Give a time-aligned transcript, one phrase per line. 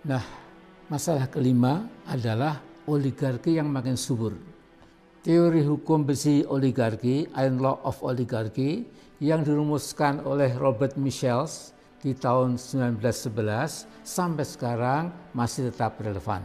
[0.00, 0.24] Nah,
[0.88, 4.32] masalah kelima adalah oligarki yang makin subur.
[5.20, 8.88] Teori hukum besi oligarki, Iron Law of Oligarchy,
[9.20, 15.02] yang dirumuskan oleh Robert Michels di tahun 1911 sampai sekarang
[15.36, 16.40] masih tetap relevan.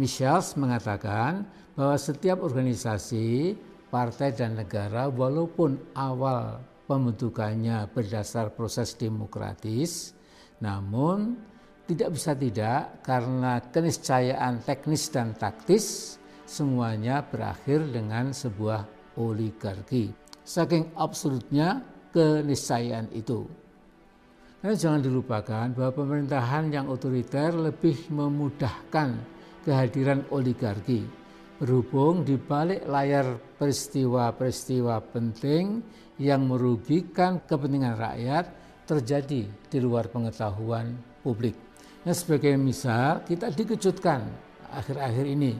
[0.00, 1.44] Michels mengatakan
[1.76, 3.52] bahwa setiap organisasi,
[3.92, 10.16] partai dan negara walaupun awal pembentukannya berdasar proses demokratis,
[10.56, 11.51] namun
[11.92, 16.16] tidak bisa tidak karena keniscayaan teknis dan taktis
[16.48, 18.88] semuanya berakhir dengan sebuah
[19.20, 20.08] oligarki.
[20.40, 21.84] Saking absolutnya
[22.16, 23.44] keniscayaan itu.
[24.64, 29.20] Karena jangan dilupakan bahwa pemerintahan yang otoriter lebih memudahkan
[29.68, 31.04] kehadiran oligarki.
[31.60, 35.84] Berhubung di balik layar peristiwa-peristiwa penting
[36.18, 38.44] yang merugikan kepentingan rakyat
[38.82, 41.54] terjadi di luar pengetahuan publik.
[42.02, 44.26] Nah, sebagai misal, kita dikejutkan
[44.74, 45.54] akhir-akhir ini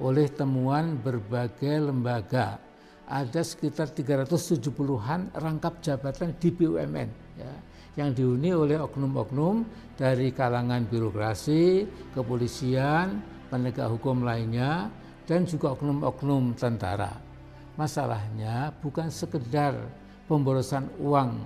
[0.00, 2.60] oleh temuan berbagai lembaga.
[3.08, 7.08] Ada sekitar 370-an rangkap jabatan di BUMN.
[7.40, 7.54] Ya
[7.96, 9.64] yang dihuni oleh oknum-oknum
[9.96, 14.92] dari kalangan birokrasi, kepolisian, penegak hukum lainnya,
[15.24, 17.16] dan juga oknum-oknum tentara.
[17.80, 19.74] Masalahnya bukan sekedar
[20.28, 21.40] pemborosan uang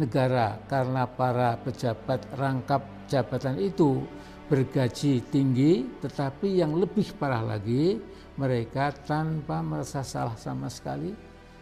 [0.00, 4.00] negara karena para pejabat rangkap jabatan itu
[4.48, 8.00] bergaji tinggi, tetapi yang lebih parah lagi,
[8.40, 11.12] mereka tanpa merasa salah sama sekali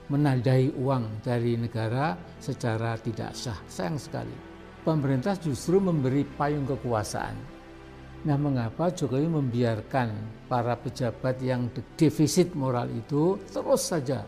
[0.08, 3.58] menandai uang dari negara secara tidak sah.
[3.68, 4.36] Sayang sekali.
[4.80, 7.36] Pemerintah justru memberi payung kekuasaan.
[8.24, 10.08] Nah, mengapa Jokowi membiarkan
[10.48, 14.24] para pejabat yang defisit moral itu terus saja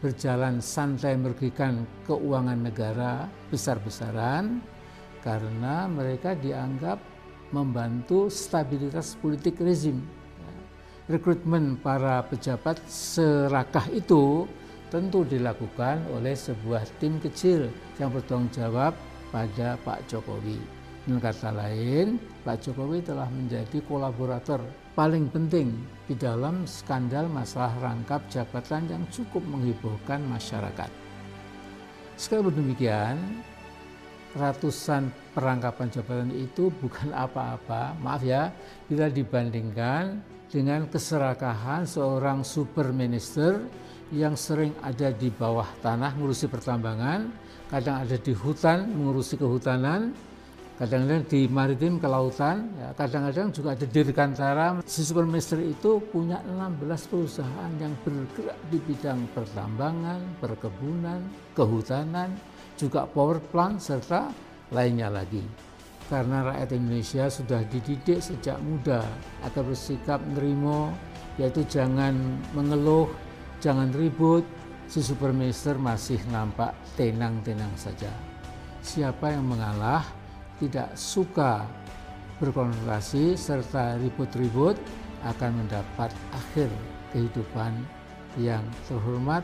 [0.00, 4.60] berjalan santai merugikan keuangan negara besar-besaran
[5.24, 7.00] karena mereka dianggap
[7.50, 10.04] membantu stabilitas politik rezim.
[11.06, 14.44] Rekrutmen para pejabat serakah itu
[14.90, 18.94] tentu dilakukan oleh sebuah tim kecil yang bertanggung jawab
[19.30, 20.75] pada Pak Jokowi.
[21.06, 24.58] Dengan kata lain, Pak Jokowi telah menjadi kolaborator
[24.98, 25.70] paling penting
[26.10, 30.90] di dalam skandal masalah rangkap jabatan yang cukup menghebohkan masyarakat.
[32.18, 33.22] Sekali demikian,
[34.34, 38.50] ratusan perangkapan jabatan itu bukan apa-apa, maaf ya,
[38.90, 40.18] bila dibandingkan
[40.50, 43.62] dengan keserakahan seorang super minister
[44.10, 47.30] yang sering ada di bawah tanah mengurusi pertambangan,
[47.70, 50.10] kadang ada di hutan mengurusi kehutanan,
[50.76, 54.66] kadang-kadang di maritim kelautan, ya, kadang-kadang juga ada di Rekantara.
[54.84, 61.20] Si superminister itu punya 16 perusahaan yang bergerak di bidang pertambangan, perkebunan,
[61.56, 62.36] kehutanan,
[62.76, 64.30] juga power plant, serta
[64.70, 65.42] lainnya lagi.
[66.06, 69.02] Karena rakyat Indonesia sudah dididik sejak muda
[69.42, 70.94] agar bersikap nerimo,
[71.34, 72.14] yaitu jangan
[72.54, 73.10] mengeluh,
[73.56, 74.44] Jangan ribut,
[74.84, 78.12] si superminister masih nampak tenang-tenang saja.
[78.84, 80.04] Siapa yang mengalah
[80.60, 81.64] tidak suka
[82.40, 84.76] berkonfrontasi serta ribut-ribut
[85.24, 86.68] akan mendapat akhir
[87.12, 87.72] kehidupan
[88.36, 89.42] yang terhormat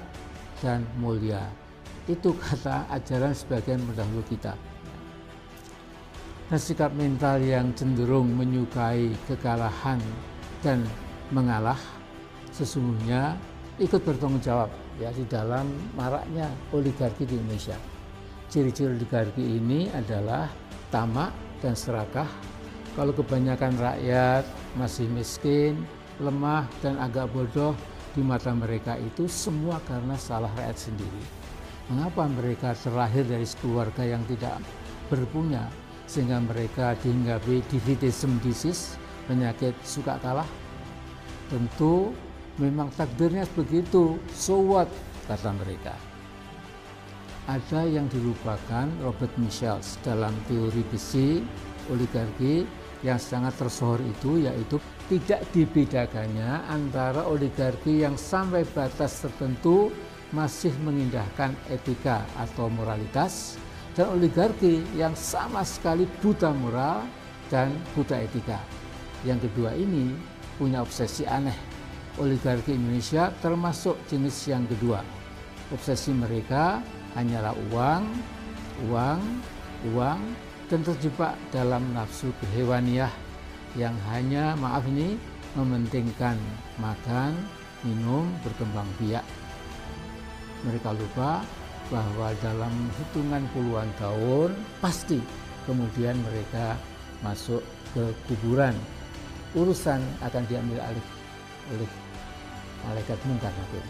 [0.60, 1.40] dan mulia.
[2.04, 4.54] Itu kata ajaran sebagian pendahulu kita.
[6.52, 9.96] Dan sikap mental yang cenderung menyukai kekalahan
[10.60, 10.84] dan
[11.32, 11.80] mengalah
[12.52, 13.40] sesungguhnya
[13.80, 14.68] ikut bertanggung jawab
[15.00, 15.64] ya di dalam
[15.96, 17.78] maraknya oligarki di Indonesia.
[18.52, 20.44] Ciri-ciri oligarki ini adalah
[20.92, 21.32] tamak
[21.64, 22.28] dan serakah.
[22.92, 24.44] Kalau kebanyakan rakyat
[24.76, 25.80] masih miskin,
[26.20, 27.72] lemah dan agak bodoh
[28.12, 31.25] di mata mereka itu semua karena salah rakyat sendiri.
[31.88, 34.60] Mengapa mereka terlahir dari keluarga yang tidak
[35.08, 35.64] berpunya
[36.04, 40.47] sehingga mereka dihinggapi dividism disease, penyakit suka kalah?
[41.48, 42.12] Tentu
[42.60, 44.88] memang takdirnya begitu, so what,
[45.24, 46.11] kata mereka.
[47.50, 51.42] Ada yang dilupakan Robert Michels dalam teori besi
[51.91, 52.62] oligarki
[53.03, 54.78] yang sangat tersohor itu yaitu
[55.10, 59.91] tidak dibedakannya antara oligarki yang sampai batas tertentu
[60.30, 63.59] masih mengindahkan etika atau moralitas
[63.98, 67.03] dan oligarki yang sama sekali buta moral
[67.50, 68.62] dan buta etika.
[69.27, 70.15] Yang kedua ini
[70.56, 71.59] punya obsesi aneh
[72.22, 75.03] oligarki Indonesia termasuk jenis yang kedua.
[75.74, 76.80] Obsesi mereka
[77.14, 78.04] hanyalah uang,
[78.88, 79.20] uang,
[79.92, 80.20] uang,
[80.72, 83.12] dan terjebak dalam nafsu kehewaniah
[83.76, 85.16] yang hanya, maaf ini,
[85.53, 86.36] mementingkan
[86.80, 87.36] makan,
[87.84, 89.24] minum, berkembang biak.
[90.64, 91.44] Mereka lupa
[91.92, 95.20] bahwa dalam hitungan puluhan tahun pasti
[95.68, 96.78] kemudian mereka
[97.20, 97.60] masuk
[97.92, 98.72] ke kuburan.
[99.53, 101.06] Urusan akan diambil alih
[101.76, 101.91] oleh
[102.88, 103.84] malaikat mungkar nakir.